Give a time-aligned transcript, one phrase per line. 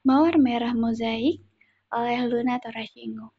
[0.00, 1.44] Mawar Merah Mozaik
[1.92, 3.36] oleh Luna Torashingo.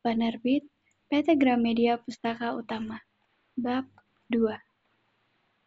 [0.00, 0.64] Penerbit
[1.12, 3.04] PT Gramedia Pustaka Utama.
[3.52, 3.84] Bab
[4.32, 4.48] 2.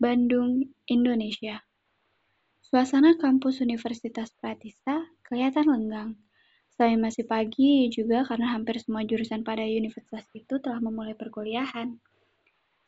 [0.02, 1.62] Bandung, Indonesia.
[2.66, 6.18] Suasana kampus Universitas Pratista kelihatan lenggang.
[6.74, 12.02] Selain masih pagi, juga karena hampir semua jurusan pada universitas itu telah memulai perkuliahan.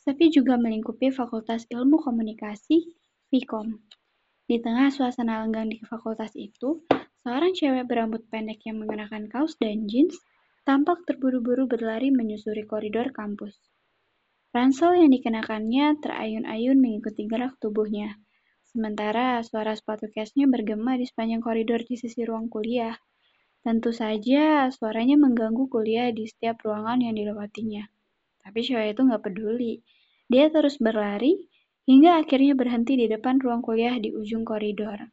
[0.01, 2.89] Sepi juga melingkupi Fakultas Ilmu Komunikasi,
[3.29, 3.77] Vkom.
[4.49, 6.81] Di tengah suasana lenggang di fakultas itu,
[7.25, 10.13] seorang cewek berambut pendek yang mengenakan kaos dan jeans
[10.61, 13.57] tampak terburu-buru berlari menyusuri koridor kampus.
[14.53, 18.21] Ransel yang dikenakannya terayun-ayun mengikuti gerak tubuhnya.
[18.69, 22.93] Sementara suara sepatu kesnya bergema di sepanjang koridor di sisi ruang kuliah.
[23.65, 27.89] Tentu saja suaranya mengganggu kuliah di setiap ruangan yang dilewatinya.
[28.45, 29.81] Tapi cewek itu nggak peduli.
[30.29, 31.49] Dia terus berlari
[31.89, 35.09] hingga akhirnya berhenti di depan ruang kuliah di ujung koridor.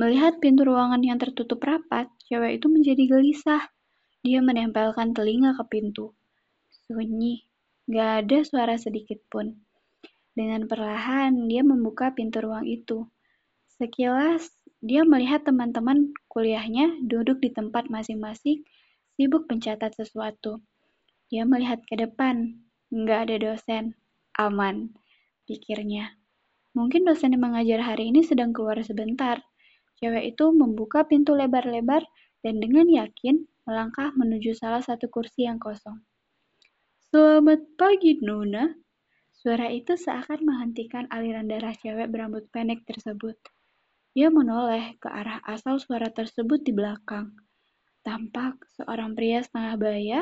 [0.00, 3.68] Melihat pintu ruangan yang tertutup rapat, cewek itu menjadi gelisah.
[4.24, 6.16] Dia menempelkan telinga ke pintu.
[6.88, 7.44] Sunyi,
[7.84, 9.60] gak ada suara sedikit pun.
[10.32, 13.12] Dengan perlahan, dia membuka pintu ruang itu.
[13.76, 14.48] Sekilas,
[14.80, 18.64] dia melihat teman-teman kuliahnya duduk di tempat masing-masing,
[19.20, 20.64] sibuk mencatat sesuatu.
[21.28, 22.56] Dia melihat ke depan,
[22.88, 24.00] nggak ada dosen
[24.40, 24.96] aman,
[25.44, 26.16] pikirnya.
[26.72, 29.44] Mungkin dosen yang mengajar hari ini sedang keluar sebentar.
[30.00, 32.00] Cewek itu membuka pintu lebar-lebar
[32.40, 36.00] dan dengan yakin melangkah menuju salah satu kursi yang kosong.
[37.12, 38.72] Selamat pagi, Nona.
[39.36, 43.36] Suara itu seakan menghentikan aliran darah cewek berambut pendek tersebut.
[44.16, 47.36] Dia menoleh ke arah asal suara tersebut di belakang.
[48.00, 50.20] Tampak seorang pria setengah baya,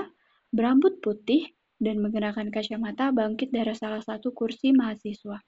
[0.51, 5.39] berambut putih, dan menggunakan kacamata bangkit dari salah satu kursi mahasiswa.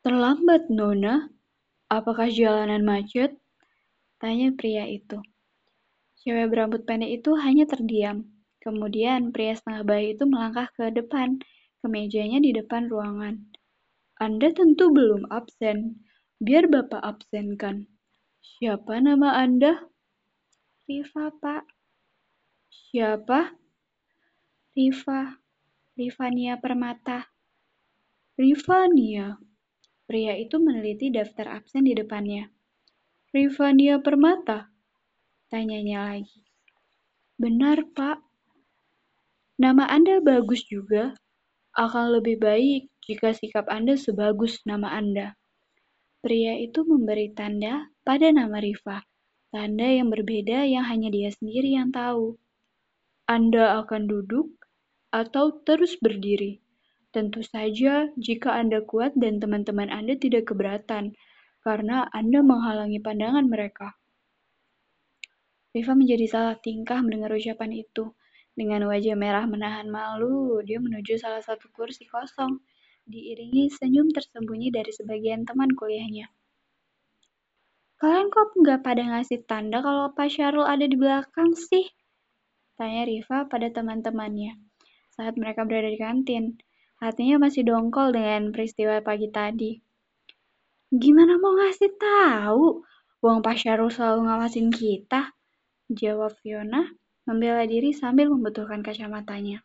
[0.00, 1.28] Terlambat, Nona.
[1.90, 3.34] Apakah jalanan macet?
[4.22, 5.18] Tanya pria itu.
[6.22, 8.30] Cewek berambut pendek itu hanya terdiam.
[8.62, 11.42] Kemudian pria setengah bayi itu melangkah ke depan,
[11.82, 13.42] ke mejanya di depan ruangan.
[14.22, 16.06] Anda tentu belum absen.
[16.38, 17.90] Biar Bapak absenkan.
[18.38, 19.82] Siapa nama Anda?
[20.86, 21.66] Riva, Pak.
[22.70, 23.58] Siapa?
[24.78, 25.20] Riva,
[25.98, 27.26] Rivania Permata.
[28.38, 29.34] Rivania.
[30.10, 32.50] Pria itu meneliti daftar absen di depannya.
[33.30, 34.66] Rivania Permata?
[35.46, 36.42] Tanyanya lagi.
[37.38, 38.18] Benar, Pak.
[39.62, 41.14] Nama Anda bagus juga.
[41.78, 45.38] Akan lebih baik jika sikap Anda sebagus nama Anda.
[46.18, 49.06] Pria itu memberi tanda pada nama Riva.
[49.54, 52.34] Tanda yang berbeda yang hanya dia sendiri yang tahu.
[53.30, 54.58] Anda akan duduk
[55.14, 56.58] atau terus berdiri.
[57.10, 61.18] Tentu saja jika Anda kuat dan teman-teman Anda tidak keberatan,
[61.66, 63.98] karena Anda menghalangi pandangan mereka.
[65.70, 68.14] Riva menjadi salah tingkah mendengar ucapan itu.
[68.54, 72.58] Dengan wajah merah menahan malu, dia menuju salah satu kursi kosong,
[73.06, 76.30] diiringi senyum tersembunyi dari sebagian teman kuliahnya.
[78.00, 81.84] Kalian kok nggak pada ngasih tanda kalau Pak Syarul ada di belakang sih?
[82.80, 84.56] Tanya Riva pada teman-temannya
[85.12, 86.56] saat mereka berada di kantin.
[87.00, 89.72] Hatinya masih dongkol dengan peristiwa pagi tadi.
[90.92, 92.84] Gimana mau ngasih tahu?
[93.24, 95.32] Uang Pak Syarul selalu ngawasin kita.
[95.88, 96.84] Jawab Fiona,
[97.24, 99.64] membela diri sambil membetulkan kacamatanya.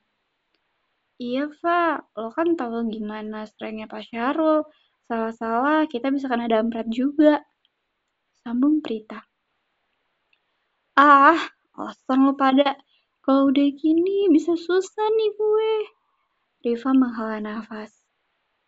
[1.19, 2.15] Iya, Pak.
[2.15, 4.63] Lo kan tahu gimana strengnya Pak Syarul.
[5.11, 7.43] Salah-salah, kita bisa kena damprat juga.
[8.43, 9.23] Sambung Prita.
[10.95, 11.39] Ah,
[11.75, 12.79] alasan lo pada.
[13.19, 15.94] Kalau udah gini bisa susah nih gue.
[16.65, 17.93] Riva menghela nafas.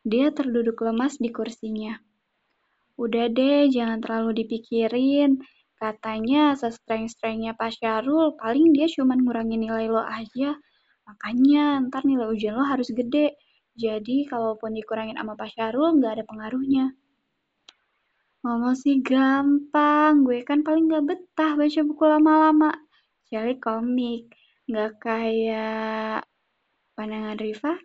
[0.06, 1.97] Dia terduduk lemas di kursinya.
[2.94, 5.41] Udah deh, jangan terlalu dipikirin.
[5.81, 10.53] Katanya sestreng-strengnya Pak Syarul, paling dia cuma ngurangin nilai lo aja.
[11.09, 13.34] Makanya ntar nilai ujian lo harus gede.
[13.74, 16.94] Jadi kalaupun dikurangin sama Pak Syarul, nggak ada pengaruhnya.
[18.46, 22.77] Ngomong sih gampang, gue kan paling gak betah baca buku lama-lama.
[23.25, 24.30] Cari komik.
[24.69, 26.30] Nggak kayak
[26.98, 27.77] pandangan Riva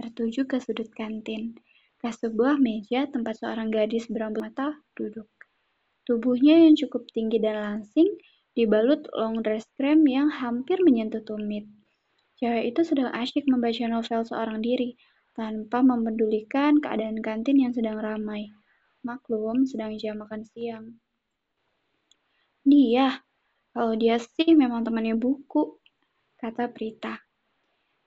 [0.00, 1.60] tertuju ke sudut kantin,
[2.00, 5.28] ke sebuah meja tempat seorang gadis berambut mata duduk.
[6.08, 8.08] Tubuhnya yang cukup tinggi dan langsing
[8.56, 11.68] dibalut long dress krem yang hampir menyentuh tumit.
[12.40, 14.96] Cewek itu sedang asyik membaca novel seorang diri,
[15.36, 18.48] tanpa mempedulikan keadaan kantin yang sedang ramai.
[19.04, 20.96] Maklum, sedang jam makan siang.
[22.64, 23.20] Dia,
[23.72, 25.78] kalau dia sih memang temannya buku
[26.40, 27.29] kata Prita.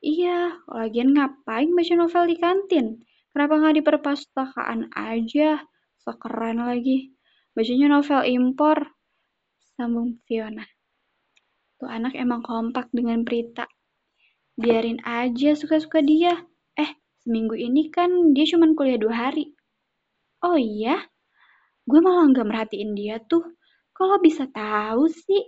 [0.04, 2.86] Iya, lagian ngapain baca novel di kantin?
[3.32, 5.64] Kenapa nggak di perpustakaan aja?
[6.04, 7.16] Sekeren lagi.
[7.56, 8.78] bacanya novel impor,
[9.78, 10.66] sambung Fiona.
[11.78, 13.70] Tuh anak emang kompak dengan Prita.
[14.60, 16.34] Biarin aja suka-suka dia.
[16.76, 16.92] Eh,
[17.22, 19.56] seminggu ini kan dia cuma kuliah dua hari.
[20.44, 20.98] Oh iya?
[21.88, 23.56] Gue malah nggak merhatiin dia tuh.
[23.96, 25.46] Kalau bisa tahu sih?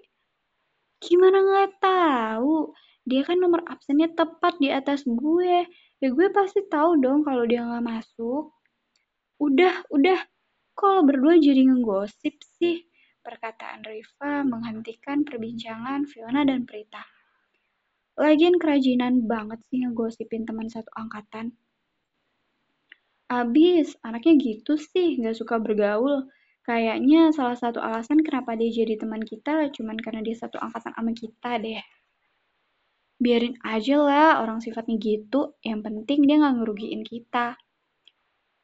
[1.01, 2.71] Gimana nggak tahu?
[3.05, 5.69] Dia kan nomor absennya tepat di atas gue.
[6.01, 8.51] Ya gue pasti tahu dong kalau dia nggak masuk.
[9.37, 10.19] Udah, udah.
[10.75, 12.83] Kalau berdua jadi ngegosip sih.
[13.21, 17.01] Perkataan Riva menghentikan perbincangan Fiona dan Prita.
[18.15, 21.53] Lagian kerajinan banget sih ngegosipin teman satu angkatan.
[23.25, 26.29] Abis, anaknya gitu sih, gak suka bergaul.
[26.65, 31.11] Kayaknya salah satu alasan kenapa dia jadi teman kita cuman karena dia satu angkatan sama
[31.13, 31.81] kita deh.
[33.15, 37.55] Biarin aja lah orang sifatnya gitu, yang penting dia gak ngerugiin kita.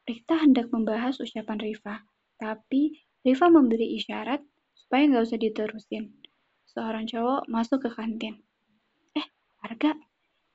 [0.04, 2.04] Rita hendak membahas ucapan Riva,
[2.36, 4.42] tapi Riva memberi isyarat
[4.74, 6.10] supaya nggak usah diterusin.
[6.68, 8.42] Seorang cowok masuk ke kantin.
[9.14, 9.24] Eh,
[9.64, 9.94] harga?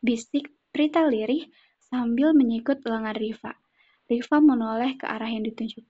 [0.02, 1.48] Bisik Prita lirih
[1.78, 3.56] sambil menyikut lengan Riva.
[4.10, 5.86] Riva menoleh ke arah yang ditunjuk.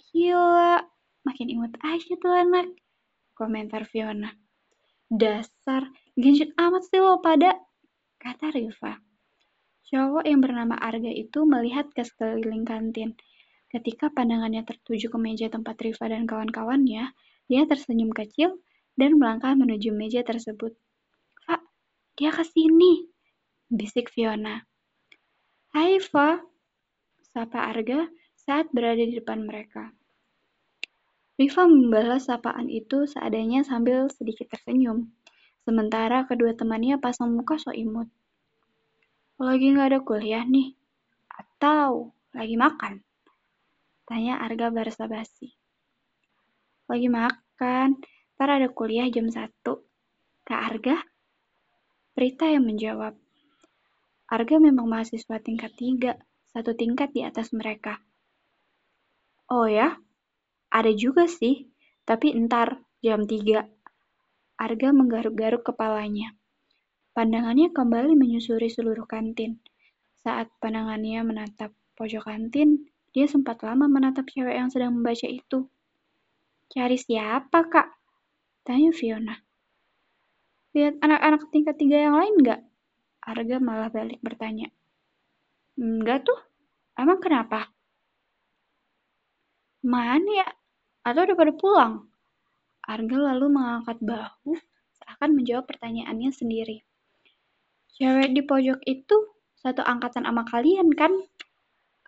[0.00, 0.80] Gila,
[1.28, 2.72] makin imut aja tuh anak.
[3.36, 4.32] Komentar Fiona.
[5.10, 7.58] Dasar, genjut amat sih lo pada,
[8.22, 9.02] kata Riva.
[9.90, 13.18] Cowok yang bernama Arga itu melihat ke sekeliling kantin.
[13.66, 17.10] Ketika pandangannya tertuju ke meja tempat Riva dan kawan-kawannya,
[17.50, 18.62] dia tersenyum kecil
[18.94, 20.78] dan melangkah menuju meja tersebut.
[21.42, 21.58] Pak,
[22.14, 23.10] dia ke sini,
[23.66, 24.62] bisik Fiona.
[25.74, 26.38] Hai, Fa,
[27.34, 28.06] sapa Arga
[28.38, 29.90] saat berada di depan mereka.
[31.40, 35.08] Riva membalas sapaan itu seadanya sambil sedikit tersenyum.
[35.64, 38.12] Sementara kedua temannya pasang muka so imut.
[39.40, 40.76] Lagi nggak ada kuliah nih?
[41.32, 43.00] Atau lagi makan?
[44.04, 45.56] Tanya Arga basa-basi.
[46.84, 47.96] Lagi makan,
[48.36, 49.80] ntar ada kuliah jam satu.
[50.44, 51.00] Kak Arga?
[52.12, 53.16] Prita yang menjawab.
[54.28, 56.20] Arga memang mahasiswa tingkat tiga,
[56.52, 57.96] satu tingkat di atas mereka.
[59.48, 59.96] Oh ya?
[60.70, 61.66] Ada juga sih,
[62.06, 63.66] tapi entar jam tiga.
[64.54, 66.36] Arga menggaruk-garuk kepalanya.
[67.10, 69.58] Pandangannya kembali menyusuri seluruh kantin.
[70.22, 75.66] Saat pandangannya menatap pojok kantin, dia sempat lama menatap cewek yang sedang membaca itu.
[76.70, 77.88] Cari siapa, Kak?
[78.62, 79.34] Tanya Fiona.
[80.70, 82.60] Lihat anak-anak tingkat tiga yang lain nggak?
[83.26, 84.70] Arga malah balik bertanya.
[85.74, 86.38] Enggak tuh.
[86.94, 87.74] Emang kenapa?
[89.82, 90.48] Mana ya?
[91.00, 91.92] Atau udah pada pulang?
[92.84, 94.56] Arga lalu mengangkat bahu
[95.00, 96.84] seakan menjawab pertanyaannya sendiri.
[97.96, 99.16] Cewek di pojok itu
[99.60, 101.12] satu angkatan sama kalian kan?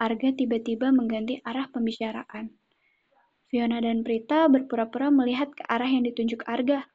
[0.01, 2.53] Arga tiba-tiba mengganti arah pembicaraan.
[3.53, 6.89] Fiona dan Prita berpura-pura melihat ke arah yang ditunjuk Arga.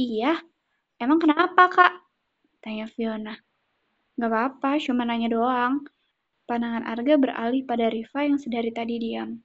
[0.00, 0.40] Iya,
[0.96, 1.92] emang kenapa kak?
[2.64, 3.36] Tanya Fiona.
[4.16, 5.84] Gak apa-apa, cuma nanya doang.
[6.48, 9.44] Pandangan Arga beralih pada Riva yang sedari tadi diam.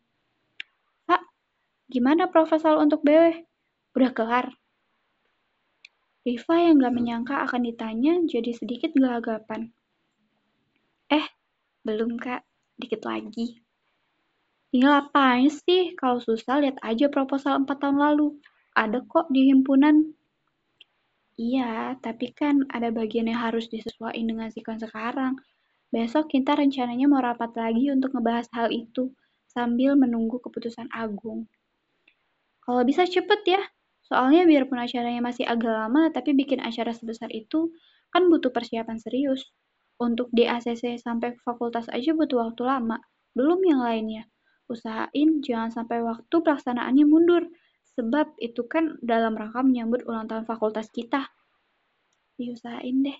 [1.89, 3.33] Gimana proposal untuk BW?
[3.97, 4.53] Udah kelar?
[6.21, 9.73] Riva yang gak menyangka akan ditanya jadi sedikit gelagapan.
[11.09, 11.25] Eh,
[11.81, 12.45] belum kak,
[12.77, 13.57] dikit lagi.
[14.69, 15.97] Tinggal apain sih?
[15.97, 18.37] Kalau susah lihat aja proposal 4 tahun lalu.
[18.77, 20.13] Ada kok di himpunan.
[21.41, 25.41] Iya, tapi kan ada bagian yang harus disesuaikan dengan sikon sekarang.
[25.89, 29.09] Besok kita rencananya mau rapat lagi untuk ngebahas hal itu
[29.49, 31.49] sambil menunggu keputusan Agung.
[32.69, 33.61] Kalau bisa cepet ya,
[34.05, 37.73] soalnya biarpun acaranya masih agak lama, tapi bikin acara sebesar itu
[38.13, 39.41] kan butuh persiapan serius.
[39.97, 43.01] Untuk di ACC sampai fakultas aja butuh waktu lama,
[43.33, 44.29] belum yang lainnya
[44.69, 47.49] usahain jangan sampai waktu pelaksanaannya mundur,
[47.97, 51.25] sebab itu kan dalam rangka menyambut ulang tahun fakultas kita.
[52.37, 53.17] Diusahain deh.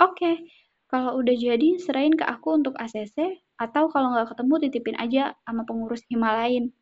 [0.00, 0.48] Oke,
[0.88, 5.62] kalau udah jadi serahin ke aku untuk ACC, atau kalau nggak ketemu titipin aja sama
[5.68, 6.72] pengurus hima lain.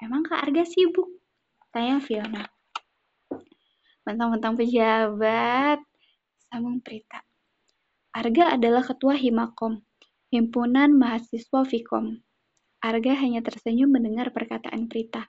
[0.00, 1.12] Emang Kak Arga sibuk?
[1.68, 2.40] Tanya Fiona.
[4.08, 5.76] Mentang-mentang pejabat,
[6.48, 7.20] sambung Prita.
[8.16, 9.84] Arga adalah ketua Himakom,
[10.32, 12.16] Himpunan Mahasiswa Fikom.
[12.80, 15.28] Arga hanya tersenyum mendengar perkataan Prita.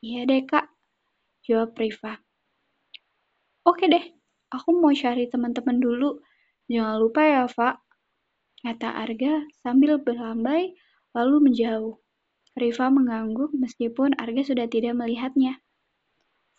[0.00, 0.72] Iya deh kak,
[1.44, 2.16] jawab Priva.
[3.68, 4.04] Oke deh,
[4.48, 6.16] aku mau cari teman-teman dulu.
[6.64, 7.76] Jangan lupa ya, Pak.
[8.64, 10.72] Kata Arga sambil berlambai
[11.12, 12.05] lalu menjauh.
[12.56, 15.60] Riva mengangguk meskipun Arga sudah tidak melihatnya.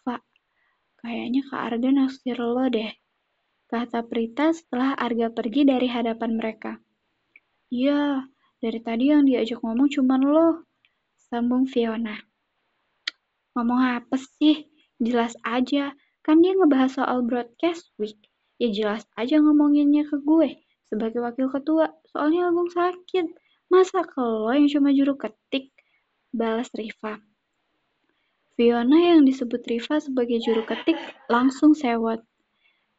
[0.05, 0.21] Pak,
[1.01, 2.93] kayaknya Kak Arga naksir lo deh.
[3.65, 6.77] Kata Prita setelah Arga pergi dari hadapan mereka.
[7.73, 8.29] Iya,
[8.61, 10.49] dari tadi yang diajak ngomong cuman lo.
[11.17, 12.15] Sambung Fiona.
[13.57, 14.69] Ngomong apa sih?
[15.01, 18.17] Jelas aja, kan dia ngebahas soal broadcast week.
[18.57, 20.57] Ya jelas aja ngomonginnya ke gue
[20.89, 23.27] sebagai wakil ketua, soalnya Agung sakit.
[23.67, 25.76] Masa ke lo yang cuma juru ketik?
[26.31, 27.17] Balas Riva.
[28.57, 30.97] Fiona yang disebut Riva sebagai juru ketik
[31.29, 32.25] langsung sewot.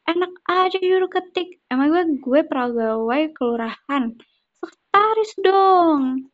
[0.07, 4.15] Enak aja juru ketik, emang gue gue pegawai kelurahan.
[4.57, 6.31] Sekretaris dong.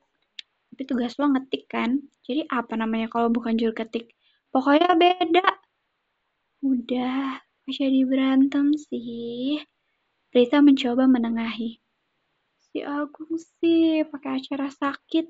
[0.72, 4.16] Tapi tugas lo ngetik kan, jadi apa namanya kalau bukan juru ketik?
[4.54, 5.48] Pokoknya beda.
[6.64, 9.60] Udah, jadi berantem sih.
[10.32, 11.80] Rita mencoba menengahi.
[12.72, 15.28] Si Agung sih pakai acara sakit,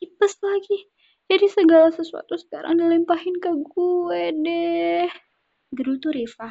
[0.00, 0.88] tipes lagi.
[1.30, 5.06] Jadi segala sesuatu sekarang dilimpahin ke gue deh.
[5.70, 6.50] Gerutu Riva.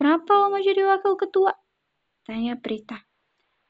[0.00, 1.52] Kenapa lo mau jadi wakil ketua?
[2.26, 2.98] Tanya Prita.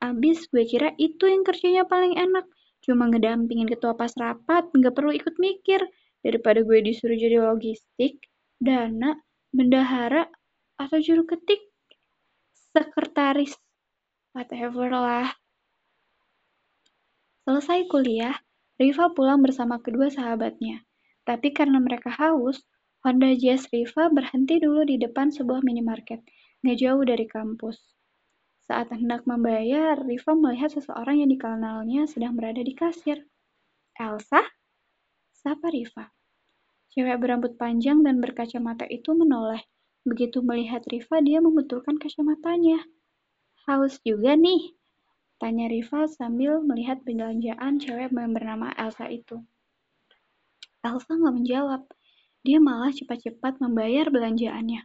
[0.01, 2.49] Abis gue kira itu yang kerjanya paling enak.
[2.81, 5.85] Cuma ngedampingin ketua pas rapat, nggak perlu ikut mikir.
[6.25, 8.25] Daripada gue disuruh jadi logistik,
[8.57, 9.21] dana,
[9.53, 10.29] bendahara,
[10.81, 11.61] atau juru ketik,
[12.73, 13.53] sekretaris,
[14.33, 15.29] whatever lah.
[17.45, 18.37] Selesai kuliah,
[18.81, 20.81] Riva pulang bersama kedua sahabatnya.
[21.29, 22.65] Tapi karena mereka haus,
[23.05, 26.25] Honda Jazz Riva berhenti dulu di depan sebuah minimarket,
[26.65, 27.77] gak jauh dari kampus.
[28.65, 33.21] Saat hendak membayar, Riva melihat seseorang yang dikenalnya sedang berada di kasir.
[34.01, 34.41] Elsa?
[35.37, 36.09] Sapa Riva.
[36.89, 39.61] Cewek berambut panjang dan berkacamata itu menoleh.
[40.09, 42.81] Begitu melihat Riva, dia membetulkan kacamatanya.
[43.69, 44.73] Haus juga nih,
[45.41, 49.41] Tanya Riva sambil melihat belanjaan cewek yang bernama Elsa itu.
[50.85, 51.83] Elsa nggak menjawab.
[52.45, 54.85] Dia malah cepat-cepat membayar belanjaannya.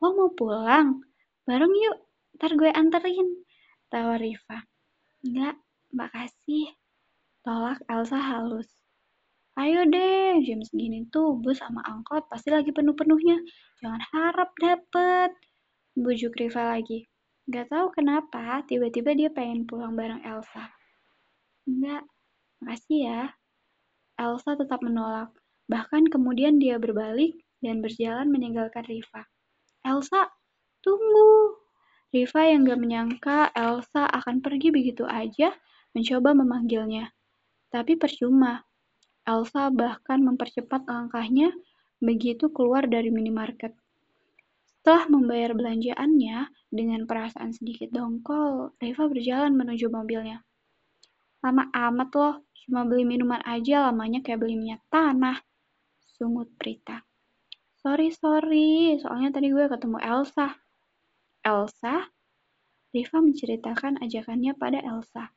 [0.00, 1.04] Lo mau pulang?
[1.44, 2.08] Bareng yuk,
[2.40, 3.44] ntar gue anterin.
[3.92, 4.64] Tawa Riva.
[5.28, 5.60] Enggak,
[5.92, 6.72] makasih.
[7.44, 8.72] Tolak Elsa halus.
[9.60, 13.44] Ayo deh, jam segini tuh bus sama angkot pasti lagi penuh-penuhnya.
[13.84, 15.36] Jangan harap dapet.
[15.92, 17.11] Bujuk Riva lagi.
[17.50, 20.70] Gak tahu kenapa, tiba-tiba dia pengen pulang bareng Elsa.
[21.66, 22.06] Enggak,
[22.62, 23.22] makasih ya.
[24.14, 25.34] Elsa tetap menolak.
[25.66, 29.26] Bahkan kemudian dia berbalik dan berjalan meninggalkan Riva.
[29.82, 30.30] Elsa,
[30.86, 31.58] tunggu.
[32.14, 35.50] Riva yang gak menyangka Elsa akan pergi begitu aja,
[35.98, 37.10] mencoba memanggilnya.
[37.74, 38.62] Tapi percuma.
[39.26, 41.50] Elsa bahkan mempercepat langkahnya
[41.98, 43.74] begitu keluar dari minimarket.
[44.82, 50.42] Setelah membayar belanjaannya, dengan perasaan sedikit dongkol, Reva berjalan menuju mobilnya.
[51.38, 52.34] Lama amat loh,
[52.66, 55.38] cuma beli minuman aja lamanya kayak beli minyak tanah.
[56.02, 56.98] Sungut Prita.
[57.78, 60.50] Sorry, sorry, soalnya tadi gue ketemu Elsa.
[61.46, 62.10] Elsa?
[62.90, 65.30] Riva menceritakan ajakannya pada Elsa,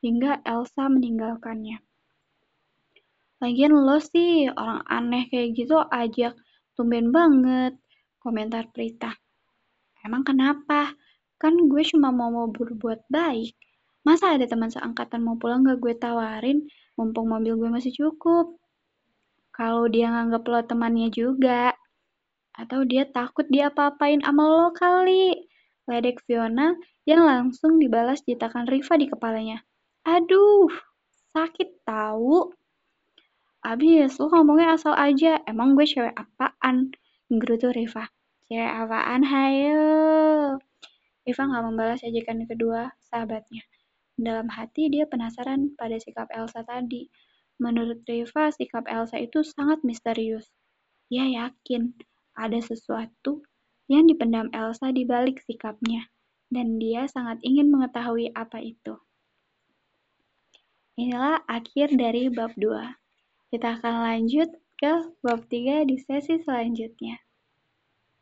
[0.00, 1.76] hingga Elsa meninggalkannya.
[3.44, 6.40] Lagian lo sih, orang aneh kayak gitu ajak,
[6.72, 7.76] tumben banget
[8.18, 9.14] komentar Prita.
[10.02, 10.94] Emang kenapa?
[11.38, 13.54] Kan gue cuma mau mau berbuat baik.
[14.06, 16.66] Masa ada teman seangkatan mau pulang gak gue tawarin,
[16.98, 18.58] mumpung mobil gue masih cukup.
[19.54, 21.74] Kalau dia nganggap lo temannya juga.
[22.54, 25.34] Atau dia takut dia apa-apain sama lo kali.
[25.88, 26.76] Ledek Fiona
[27.08, 29.58] yang langsung dibalas jitakan Riva di kepalanya.
[30.06, 30.68] Aduh,
[31.32, 32.52] sakit tahu.
[33.64, 35.42] Abis, lo ngomongnya asal aja.
[35.48, 36.94] Emang gue cewek apaan?
[37.28, 38.08] Gerutu Riva.
[38.48, 39.84] Cewek apaan, hayo?
[41.28, 43.60] Iva gak membalas ajakan kedua sahabatnya.
[44.16, 47.12] Dalam hati dia penasaran pada sikap Elsa tadi.
[47.60, 50.48] Menurut Riva, sikap Elsa itu sangat misterius.
[51.12, 51.92] Dia yakin
[52.32, 53.44] ada sesuatu
[53.92, 56.08] yang dipendam Elsa di balik sikapnya,
[56.48, 58.96] dan dia sangat ingin mengetahui apa itu.
[60.96, 63.52] Inilah akhir dari bab 2.
[63.52, 67.27] Kita akan lanjut ke bab 3 di sesi selanjutnya.